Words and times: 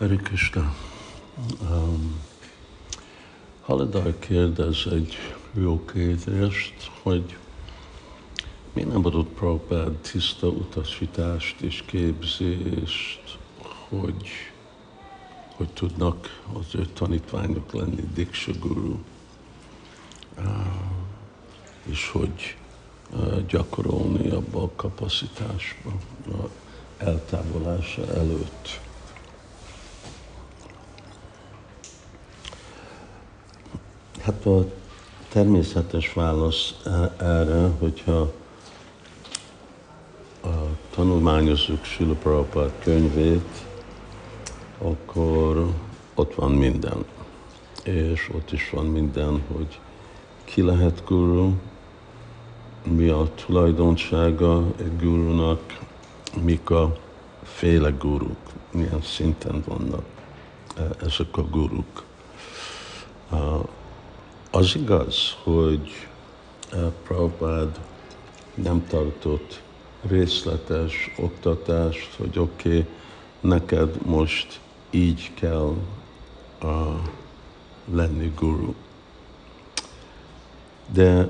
Hare 0.00 0.16
Krishna. 0.16 0.74
Um, 1.70 2.20
Haladar 3.60 4.18
kérdez 4.18 4.86
egy 4.90 5.14
jó 5.52 5.84
kérdést, 5.84 6.90
hogy 7.02 7.36
mi 8.72 8.82
nem 8.82 9.04
adott 9.04 9.28
Prabhupád 9.28 9.92
tiszta 9.92 10.48
utasítást 10.48 11.60
és 11.60 11.82
képzést, 11.86 13.38
hogy, 13.88 14.28
hogy 15.56 15.68
tudnak 15.68 16.42
az 16.52 16.74
ő 16.74 16.86
tanítványok 16.86 17.72
lenni, 17.72 18.04
Diksha 18.14 18.52
Guru, 18.60 18.98
uh, 20.38 20.44
és 21.82 22.08
hogy 22.08 22.56
uh, 23.12 23.46
gyakorolni 23.46 24.28
abba 24.28 24.62
a 24.62 24.70
kapacitásba, 24.76 25.98
eltávolása 26.98 28.14
előtt. 28.14 28.88
Hát 34.22 34.46
a 34.46 34.64
természetes 35.28 36.12
válasz 36.12 36.74
e- 36.84 37.24
erre, 37.24 37.68
hogyha 37.78 38.32
a 40.42 40.48
tanulmányozunk 40.94 41.84
Sila 41.84 42.14
Prabhupád 42.14 42.72
könyvét, 42.82 43.64
akkor 44.78 45.74
ott 46.14 46.34
van 46.34 46.52
minden. 46.52 47.04
És 47.84 48.30
ott 48.34 48.52
is 48.52 48.70
van 48.70 48.86
minden, 48.86 49.42
hogy 49.56 49.80
ki 50.44 50.62
lehet 50.62 51.02
guru, 51.06 51.52
mi 52.82 53.08
a 53.08 53.28
tulajdonsága 53.46 54.64
egy 54.78 54.96
gurunak, 54.98 55.78
mik 56.42 56.70
a 56.70 56.96
féle 57.42 57.90
guruk, 57.90 58.38
milyen 58.72 59.02
szinten 59.02 59.62
vannak 59.66 60.04
e- 60.76 61.04
ezek 61.06 61.36
a 61.36 61.42
guruk. 61.42 62.04
Az 64.52 64.76
igaz, 64.76 65.36
hogy 65.42 65.90
eh, 66.72 66.80
Prabhupád 67.02 67.80
nem 68.54 68.86
tartott 68.88 69.62
részletes 70.08 71.14
oktatást, 71.18 72.14
hogy 72.14 72.38
oké, 72.38 72.68
okay, 72.68 72.86
neked 73.40 74.06
most 74.06 74.60
így 74.90 75.30
kell 75.34 75.74
uh, 76.62 76.70
lenni 77.92 78.32
guru. 78.38 78.74
De 80.92 81.28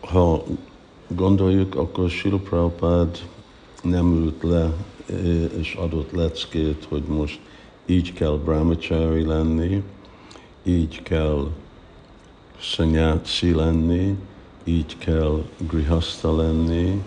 ha 0.00 0.44
gondoljuk, 1.08 1.74
akkor 1.74 2.10
Srila 2.10 2.38
Prabhupád 2.38 3.18
nem 3.82 4.12
ült 4.14 4.42
le 4.42 4.72
eh, 5.06 5.50
és 5.58 5.74
adott 5.74 6.10
leckét, 6.10 6.86
hogy 6.88 7.02
most 7.02 7.40
így 7.86 8.12
kell 8.12 8.40
brahmachari 8.44 9.24
lenni, 9.24 9.82
így 10.62 11.02
kell 11.02 11.48
szanyáci 12.60 13.54
lenni, 13.54 14.16
így 14.64 14.98
kell 14.98 15.44
grihaszta 15.56 16.36
lenni, 16.36 17.02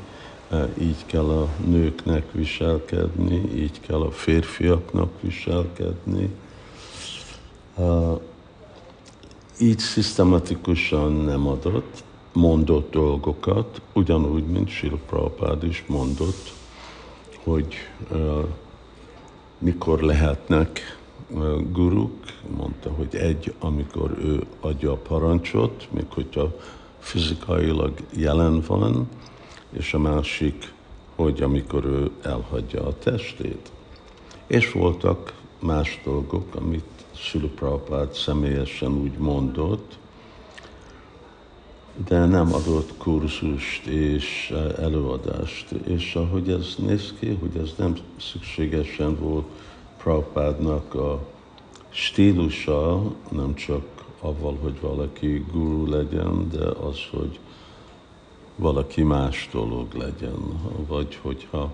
e, 0.50 0.70
így 0.82 1.06
kell 1.06 1.30
a 1.30 1.48
nőknek 1.66 2.32
viselkedni, 2.32 3.52
így 3.56 3.80
kell 3.80 4.02
a 4.02 4.12
férfiaknak 4.12 5.10
viselkedni. 5.22 6.30
E, 7.78 7.84
így 9.60 9.80
szisztematikusan 9.80 11.12
nem 11.12 11.48
adott, 11.48 12.04
mondott 12.34 12.92
dolgokat, 12.92 13.82
ugyanúgy, 13.94 14.46
mint 14.46 14.70
Sila 14.70 14.98
Prabhupád 15.06 15.64
is 15.64 15.84
mondott, 15.88 16.54
hogy 17.44 17.76
uh, 18.12 18.46
mikor 19.58 20.02
lehetnek 20.02 21.00
guruk, 21.72 22.14
mondta, 22.58 22.90
hogy 22.90 23.16
egy, 23.16 23.54
amikor 23.60 24.18
ő 24.20 24.44
adja 24.60 24.92
a 24.92 24.98
parancsot, 24.98 25.88
még 25.92 26.06
hogyha 26.10 26.56
fizikailag 27.00 27.94
jelen 28.16 28.64
van, 28.68 29.10
és 29.72 29.94
a 29.94 30.00
másik, 30.00 30.74
hogy 31.16 31.42
amikor 31.42 31.86
ő 31.86 32.12
elhagyja 32.22 32.86
a 32.86 32.98
testét. 32.98 33.72
És 34.48 34.72
voltak 34.72 35.34
más 35.60 36.02
dolgok, 36.04 36.56
amit 36.56 36.84
Prabhupád 37.56 38.14
személyesen 38.14 38.92
úgy 38.92 39.18
mondott, 39.18 39.98
de 42.08 42.26
nem 42.26 42.54
adott 42.54 42.98
kurzust 42.98 43.86
és 43.86 44.54
előadást. 44.78 45.72
És 45.72 46.16
ahogy 46.16 46.50
ez 46.50 46.76
néz 46.78 47.14
ki, 47.20 47.38
hogy 47.40 47.62
ez 47.62 47.74
nem 47.78 47.96
szükségesen 48.20 49.18
volt 49.20 49.46
Prabhupádnak 50.04 50.94
a 50.94 51.20
stílusa 51.90 53.04
nem 53.32 53.54
csak 53.56 53.84
avval, 54.20 54.58
hogy 54.62 54.80
valaki 54.82 55.46
guru 55.52 55.90
legyen, 55.90 56.50
de 56.50 56.66
az, 56.66 56.98
hogy 57.12 57.40
valaki 58.56 59.04
más 59.04 59.50
dolog 59.52 59.94
legyen, 59.94 60.62
vagy 60.88 61.20
hogyha, 61.22 61.74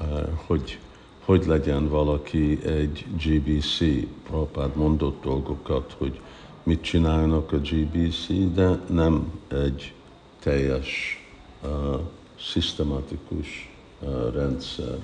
eh, 0.00 0.26
hogy, 0.46 0.78
hogy 1.24 1.46
legyen 1.46 1.88
valaki 1.88 2.64
egy 2.64 3.06
GBC. 3.24 3.78
Prabhupád 4.22 4.76
mondott 4.76 5.22
dolgokat, 5.22 5.94
hogy 5.98 6.20
mit 6.62 6.82
csinálnak 6.82 7.52
a 7.52 7.58
GBC, 7.58 8.26
de 8.54 8.80
nem 8.90 9.32
egy 9.48 9.92
teljes, 10.38 11.18
uh, 11.62 12.00
szisztematikus 12.38 13.70
uh, 14.00 14.34
rendszer. 14.34 14.98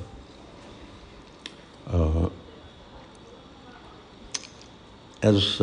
Ez, 5.18 5.56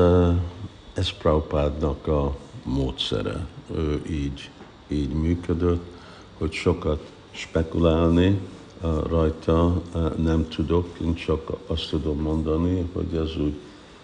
ez 0.94 1.09
Prabhupádnak 1.09 2.07
a 2.07 2.35
módszere. 2.63 3.47
Ő 3.75 4.01
így, 4.09 4.50
így 4.88 5.13
működött, 5.13 5.84
hogy 6.38 6.51
sokat 6.51 7.11
spekulálni 7.31 8.39
rajta 9.07 9.81
nem 10.17 10.47
tudok, 10.47 10.88
én 11.01 11.13
csak 11.13 11.51
azt 11.67 11.89
tudom 11.89 12.22
mondani, 12.22 12.90
hogy 12.94 13.16
ez 13.16 13.38
úgy 13.38 13.53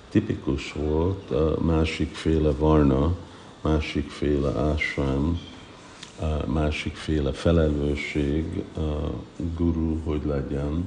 tipikus 0.09 0.74
volt, 0.74 1.34
másikféle 1.66 2.51
varna, 2.51 3.16
másikféle 3.62 4.51
ásrám, 4.59 5.40
másikféle 6.46 7.31
felelősség, 7.31 8.63
guru, 9.57 10.00
hogy 10.03 10.22
legyen, 10.25 10.84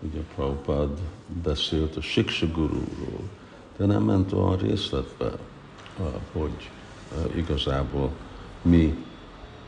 ugye 0.00 0.20
Prabhupád 0.34 0.98
beszélt 1.42 1.96
a 1.96 2.00
Siksa 2.00 2.46
Gururól, 2.46 3.28
de 3.76 3.86
nem 3.86 4.02
ment 4.02 4.32
olyan 4.32 4.56
részletbe, 4.56 5.32
hogy 6.32 6.70
igazából 7.34 8.10
mi 8.62 9.04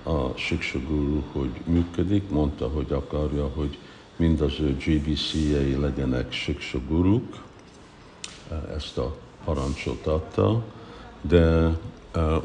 a 0.02 0.36
Siksa 0.36 0.78
Guru, 0.78 1.22
hogy 1.32 1.50
működik, 1.64 2.30
mondta, 2.30 2.68
hogy 2.68 2.92
akarja, 2.92 3.48
hogy 3.54 3.78
mind 4.16 4.40
az 4.40 4.60
ő 4.60 4.76
GBC-jei 4.76 5.76
legyenek 5.76 6.32
Siksa 6.32 6.78
Guruk, 6.88 7.44
ezt 8.76 8.98
a 8.98 9.16
parancsot 9.44 10.06
adta, 10.06 10.64
de 11.20 11.76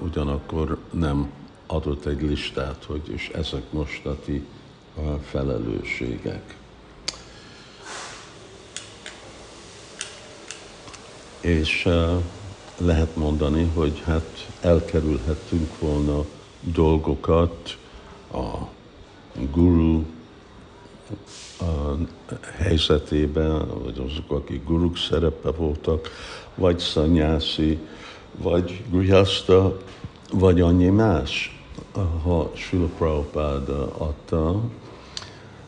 ugyanakkor 0.03 0.77
nem 0.91 1.31
adott 1.67 2.05
egy 2.05 2.21
listát, 2.21 2.83
hogy 2.83 3.09
és 3.09 3.29
ezek 3.29 3.71
mostati 3.71 4.45
felelősségek. 5.21 6.55
És 11.43 11.89
lehet 12.77 13.15
mondani, 13.15 13.71
hogy 13.73 14.01
hát 14.05 14.47
elkerülhettünk 14.61 15.79
volna 15.79 16.25
dolgokat 16.61 17.77
a 18.31 18.67
guru 19.51 20.03
a 21.59 21.95
helyzetében, 22.57 23.67
vagy 23.83 24.05
azok, 24.09 24.31
akik 24.31 24.63
guruk 24.65 24.97
szerepe 24.97 25.51
voltak, 25.51 26.09
vagy 26.55 26.79
szanyászi, 26.79 27.77
vagy 28.37 28.83
grihaszta, 28.91 29.77
vagy 30.31 30.61
annyi 30.61 30.89
más, 30.89 31.61
ha 32.23 32.51
Sula 32.55 32.87
Prabhupáda 32.97 33.95
adta, 33.97 34.61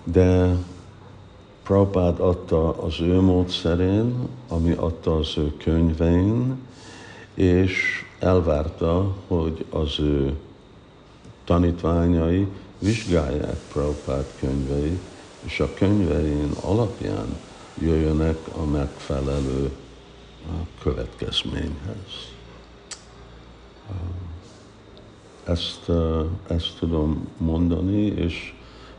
de 0.03 0.55
Prabhupád 1.65 2.19
adta 2.19 2.69
az 2.69 2.99
ő 2.99 3.19
módszerén, 3.21 4.27
ami 4.47 4.71
adta 4.71 5.15
az 5.15 5.33
ő 5.37 5.53
könyvein, 5.57 6.57
és 7.33 8.05
elvárta, 8.19 9.15
hogy 9.27 9.65
az 9.69 9.99
ő 9.99 10.35
tanítványai 11.43 12.47
vizsgálják 12.79 13.57
Prabhupád 13.71 14.25
könyveit, 14.39 14.99
és 15.45 15.59
a 15.59 15.73
könyvein 15.73 16.51
alapján 16.61 17.37
jöjjönek 17.81 18.37
a 18.57 18.65
megfelelő 18.65 19.71
következményhez. 20.81 22.33
Ezt, 25.43 25.91
ezt 26.47 26.77
tudom 26.79 27.27
mondani, 27.37 28.05
és 28.05 28.53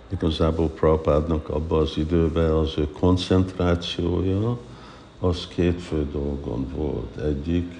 igazából 0.09 0.69
Prabhupádnak 0.69 1.49
abban 1.49 1.81
az 1.81 1.93
időben 1.97 2.51
az 2.51 2.75
ő 2.77 2.89
koncentrációja 2.91 4.59
az 5.21 5.47
két 5.49 5.83
fő 5.83 6.09
dolgon 6.13 6.67
volt. 6.75 7.17
Egyik 7.17 7.73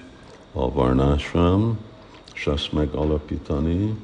a 0.53 0.71
varnásram, 0.71 1.77
és 2.33 2.47
azt 2.47 2.71
megalapítani, 2.71 3.95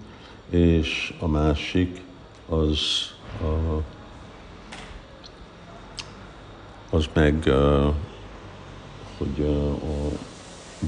és 0.50 1.14
a 1.20 1.28
másik 1.28 2.02
az 2.50 2.80
a, 3.42 3.82
az 6.96 7.06
meg, 7.14 7.44
hogy 9.18 9.46
a 9.46 9.78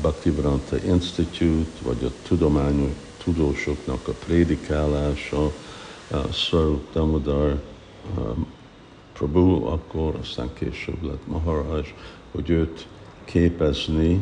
Bhaktivedanta 0.01 0.77
Institute, 0.85 1.81
vagy 1.83 2.03
a 2.03 2.27
tudományos 2.27 2.91
tudósoknak 3.23 4.07
a 4.07 4.11
prédikálása, 4.25 5.51
Swarup 6.31 6.93
Damodar 6.93 7.61
Prabhu, 9.13 9.65
akkor 9.65 10.15
aztán 10.21 10.49
később 10.53 11.03
lett 11.03 11.27
Maharaj, 11.27 11.93
hogy 12.31 12.49
őt 12.49 12.87
képezni, 13.23 14.21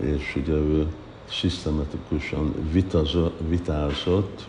és 0.00 0.36
ugye 0.36 0.52
ő 0.52 0.86
szisztematikusan 1.30 2.54
vitázott, 3.48 4.48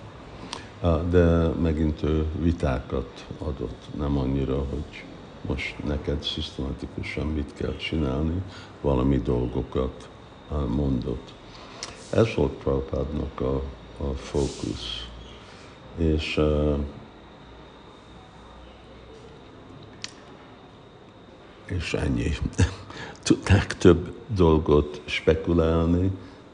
de 1.09 1.47
megint 1.47 2.03
ő 2.03 2.25
vitákat 2.39 3.25
adott, 3.38 3.88
nem 3.97 4.18
annyira, 4.18 4.56
hogy 4.56 5.03
most 5.41 5.75
neked 5.85 6.24
szisztematikusan 6.24 7.27
mit 7.27 7.53
kell 7.53 7.75
csinálni, 7.75 8.41
valami 8.81 9.18
dolgokat 9.18 10.09
mondott. 10.75 11.33
Ez 12.09 12.35
volt 12.35 12.51
Prabhupádnak 12.51 13.41
a, 13.41 13.56
a 13.97 14.13
fókusz. 14.15 15.06
És 15.98 16.40
és 21.66 21.94
ennyi. 21.94 22.32
Tudnák 23.24 23.78
több 23.78 24.14
dolgot 24.28 25.02
spekulálni, 25.06 26.12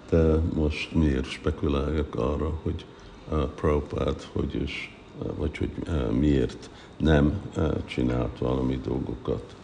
de 0.09 0.35
most 0.53 0.93
miért 0.93 1.29
spekuláljak 1.29 2.15
arra, 2.15 2.59
hogy 2.63 2.85
uh, 3.29 3.43
Prabhupád 3.43 4.27
hogy 4.31 4.61
is, 4.61 4.97
vagy 5.35 5.57
hogy 5.57 5.71
miért 6.11 6.69
nem 6.97 7.41
csinált 7.85 8.37
valami 8.37 8.79
dolgokat. 8.83 9.55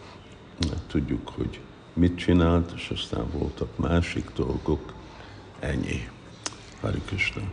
Tudjuk, 0.86 1.28
hogy 1.28 1.60
mit 1.92 2.18
csinált, 2.18 2.72
és 2.74 2.90
aztán 2.90 3.30
voltak 3.32 3.76
másik 3.76 4.30
dolgok. 4.34 4.92
Ennyi. 5.58 6.08
Hari 6.80 7.00
Krishna. 7.06 7.50